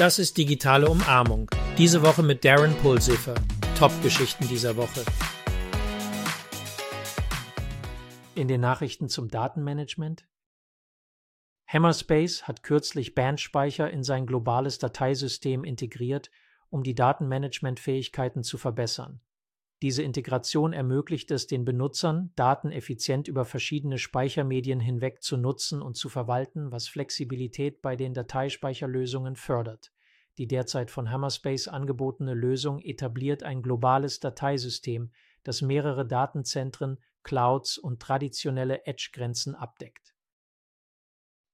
[0.00, 1.50] Das ist digitale Umarmung.
[1.76, 3.34] Diese Woche mit Darren Pulsiffer.
[3.78, 5.04] Top-Geschichten dieser Woche.
[8.34, 10.26] In den Nachrichten zum Datenmanagement.
[11.66, 16.30] Hammerspace hat kürzlich Bandspeicher in sein globales Dateisystem integriert,
[16.70, 19.20] um die Datenmanagementfähigkeiten zu verbessern.
[19.82, 25.96] Diese Integration ermöglicht es den Benutzern, Daten effizient über verschiedene Speichermedien hinweg zu nutzen und
[25.96, 29.92] zu verwalten, was Flexibilität bei den Dateispeicherlösungen fördert.
[30.36, 35.12] Die derzeit von Hammerspace angebotene Lösung etabliert ein globales Dateisystem,
[35.44, 40.14] das mehrere Datenzentren, Clouds und traditionelle Edge-Grenzen abdeckt.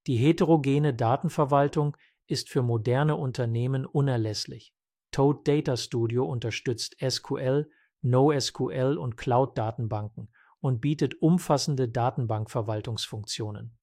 [0.07, 1.97] Die heterogene Datenverwaltung
[2.27, 4.75] ist für moderne Unternehmen unerlässlich.
[5.11, 7.69] Toad Data Studio unterstützt SQL,
[8.07, 10.29] NoSQL und Cloud-Datenbanken
[10.61, 13.77] und bietet umfassende Datenbankverwaltungsfunktionen.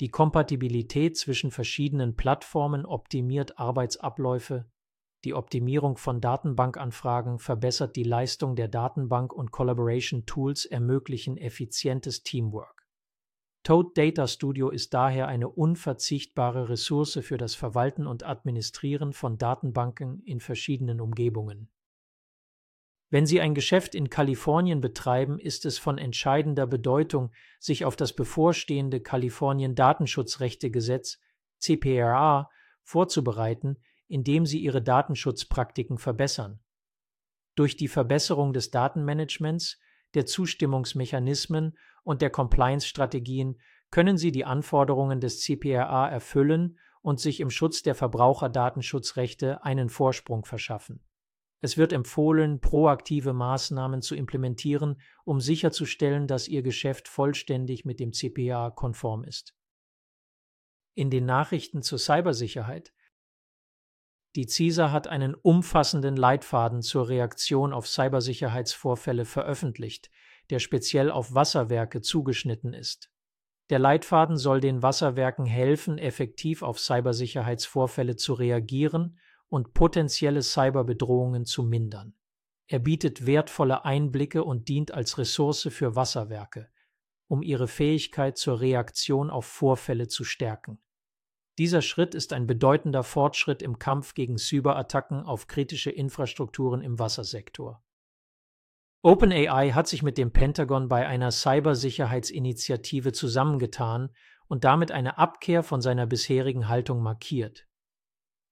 [0.00, 4.70] Die Kompatibilität zwischen verschiedenen Plattformen optimiert Arbeitsabläufe,
[5.24, 12.86] die Optimierung von Datenbankanfragen verbessert die Leistung der Datenbank und Collaboration Tools ermöglichen effizientes Teamwork.
[13.64, 20.20] Toad Data Studio ist daher eine unverzichtbare Ressource für das Verwalten und Administrieren von Datenbanken
[20.20, 21.68] in verschiedenen Umgebungen.
[23.10, 28.12] Wenn Sie ein Geschäft in Kalifornien betreiben, ist es von entscheidender Bedeutung, sich auf das
[28.12, 31.18] bevorstehende Kalifornien Datenschutzrechtegesetz
[31.58, 32.50] CPRA
[32.82, 36.60] vorzubereiten, indem Sie Ihre Datenschutzpraktiken verbessern.
[37.54, 39.78] Durch die Verbesserung des Datenmanagements,
[40.14, 43.58] der Zustimmungsmechanismen und der Compliance-Strategien
[43.90, 50.44] können Sie die Anforderungen des CPRA erfüllen und sich im Schutz der Verbraucherdatenschutzrechte einen Vorsprung
[50.44, 51.02] verschaffen.
[51.60, 58.12] Es wird empfohlen, proaktive Maßnahmen zu implementieren, um sicherzustellen, dass Ihr Geschäft vollständig mit dem
[58.12, 59.54] CPA konform ist.
[60.94, 62.92] In den Nachrichten zur Cybersicherheit
[64.36, 70.10] die CISA hat einen umfassenden Leitfaden zur Reaktion auf Cybersicherheitsvorfälle veröffentlicht,
[70.50, 73.10] der speziell auf Wasserwerke zugeschnitten ist.
[73.70, 79.18] Der Leitfaden soll den Wasserwerken helfen, effektiv auf Cybersicherheitsvorfälle zu reagieren
[79.48, 82.14] und potenzielle Cyberbedrohungen zu mindern.
[82.66, 86.70] Er bietet wertvolle Einblicke und dient als Ressource für Wasserwerke,
[87.26, 90.78] um ihre Fähigkeit zur Reaktion auf Vorfälle zu stärken.
[91.58, 97.82] Dieser Schritt ist ein bedeutender Fortschritt im Kampf gegen Cyberattacken auf kritische Infrastrukturen im Wassersektor.
[99.02, 104.10] OpenAI hat sich mit dem Pentagon bei einer Cybersicherheitsinitiative zusammengetan
[104.48, 107.67] und damit eine Abkehr von seiner bisherigen Haltung markiert.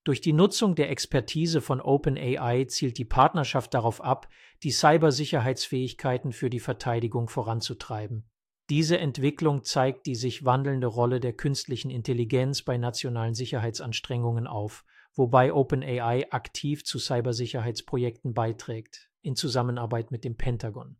[0.06, 4.28] Durch die Nutzung der Expertise von OpenAI zielt die Partnerschaft darauf ab,
[4.62, 8.30] die Cybersicherheitsfähigkeiten für die Verteidigung voranzutreiben.
[8.70, 14.84] Diese Entwicklung zeigt die sich wandelnde Rolle der künstlichen Intelligenz bei nationalen Sicherheitsanstrengungen auf,
[15.16, 20.98] wobei OpenAI aktiv zu Cybersicherheitsprojekten beiträgt, in Zusammenarbeit mit dem Pentagon.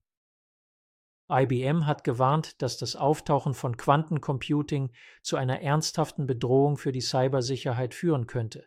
[1.30, 4.90] IBM hat gewarnt, dass das Auftauchen von Quantencomputing
[5.22, 8.66] zu einer ernsthaften Bedrohung für die Cybersicherheit führen könnte.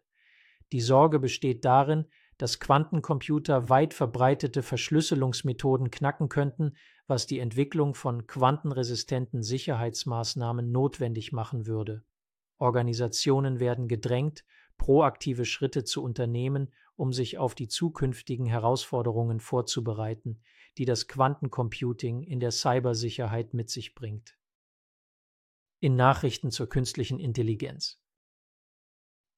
[0.71, 2.05] Die Sorge besteht darin,
[2.37, 6.75] dass Quantencomputer weit verbreitete Verschlüsselungsmethoden knacken könnten,
[7.07, 12.03] was die Entwicklung von quantenresistenten Sicherheitsmaßnahmen notwendig machen würde.
[12.59, 14.45] Organisationen werden gedrängt,
[14.77, 20.41] proaktive Schritte zu unternehmen, um sich auf die zukünftigen Herausforderungen vorzubereiten,
[20.77, 24.37] die das Quantencomputing in der Cybersicherheit mit sich bringt.
[25.79, 28.01] In Nachrichten zur künstlichen Intelligenz.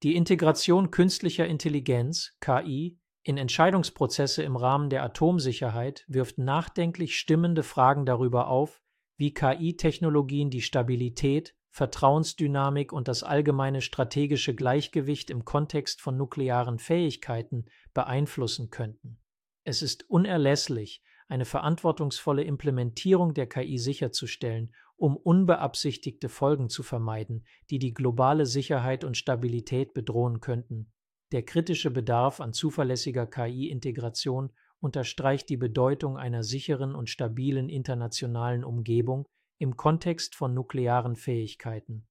[0.02, 8.04] Die Integration künstlicher Intelligenz (KI) in Entscheidungsprozesse im Rahmen der Atomsicherheit wirft nachdenklich stimmende Fragen
[8.04, 8.82] darüber auf,
[9.16, 17.66] wie KI-Technologien die Stabilität, Vertrauensdynamik und das allgemeine strategische Gleichgewicht im Kontext von nuklearen Fähigkeiten
[17.94, 19.20] beeinflussen könnten.
[19.62, 21.00] Es ist unerlässlich,
[21.32, 24.72] eine verantwortungsvolle Implementierung der KI sicherzustellen
[25.02, 30.92] um unbeabsichtigte Folgen zu vermeiden, die die globale Sicherheit und Stabilität bedrohen könnten.
[31.32, 39.26] Der kritische Bedarf an zuverlässiger KI-Integration unterstreicht die Bedeutung einer sicheren und stabilen internationalen Umgebung
[39.58, 42.06] im Kontext von nuklearen Fähigkeiten.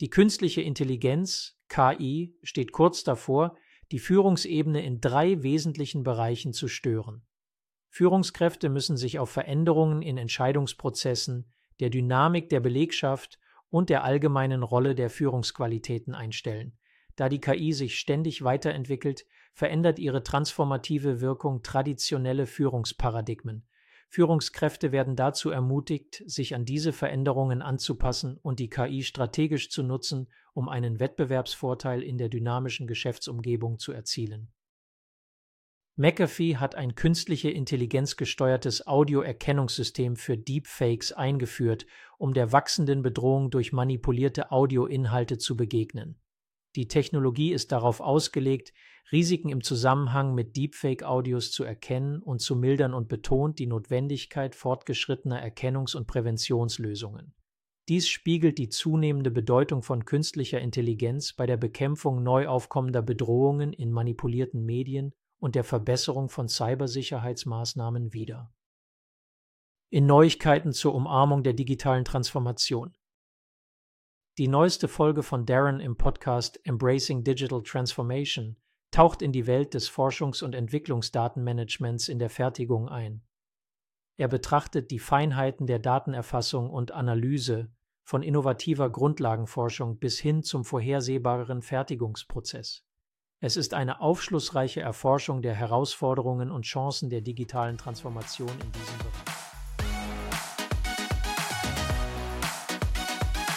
[0.00, 3.56] Die künstliche Intelligenz KI steht kurz davor,
[3.90, 7.26] die Führungsebene in drei wesentlichen Bereichen zu stören.
[7.90, 13.38] Führungskräfte müssen sich auf Veränderungen in Entscheidungsprozessen, der Dynamik der Belegschaft
[13.68, 16.78] und der allgemeinen Rolle der Führungsqualitäten einstellen.
[17.16, 23.66] Da die KI sich ständig weiterentwickelt, verändert ihre transformative Wirkung traditionelle Führungsparadigmen.
[24.08, 30.28] Führungskräfte werden dazu ermutigt, sich an diese Veränderungen anzupassen und die KI strategisch zu nutzen,
[30.52, 34.52] um einen Wettbewerbsvorteil in der dynamischen Geschäftsumgebung zu erzielen.
[36.00, 41.84] McAfee hat ein künstliche Intelligenz gesteuertes Audioerkennungssystem für Deepfakes eingeführt,
[42.16, 46.18] um der wachsenden Bedrohung durch manipulierte Audioinhalte zu begegnen.
[46.74, 48.72] Die Technologie ist darauf ausgelegt,
[49.12, 55.44] Risiken im Zusammenhang mit Deepfake-Audios zu erkennen und zu mildern und betont die Notwendigkeit fortgeschrittener
[55.44, 57.34] Erkennungs- und Präventionslösungen.
[57.90, 63.90] Dies spiegelt die zunehmende Bedeutung von künstlicher Intelligenz bei der Bekämpfung neu aufkommender Bedrohungen in
[63.90, 68.52] manipulierten Medien und der Verbesserung von Cybersicherheitsmaßnahmen wider.
[69.90, 72.94] In Neuigkeiten zur Umarmung der digitalen Transformation.
[74.38, 78.56] Die neueste Folge von Darren im Podcast Embracing Digital Transformation
[78.92, 83.22] taucht in die Welt des Forschungs- und Entwicklungsdatenmanagements in der Fertigung ein.
[84.16, 87.72] Er betrachtet die Feinheiten der Datenerfassung und Analyse
[88.04, 92.84] von innovativer Grundlagenforschung bis hin zum vorhersehbareren Fertigungsprozess.
[93.42, 99.40] Es ist eine aufschlussreiche Erforschung der Herausforderungen und Chancen der digitalen Transformation in diesem Bereich.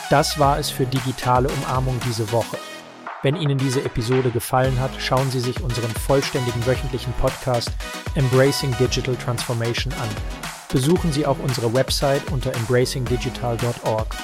[0.09, 2.57] Das war es für digitale Umarmung diese Woche.
[3.23, 7.69] Wenn Ihnen diese Episode gefallen hat, schauen Sie sich unseren vollständigen wöchentlichen Podcast
[8.15, 10.09] Embracing Digital Transformation an.
[10.71, 14.15] Besuchen Sie auch unsere Website unter embracingdigital.org.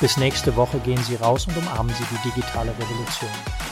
[0.00, 3.69] Bis nächste Woche gehen Sie raus und umarmen Sie die digitale Revolution.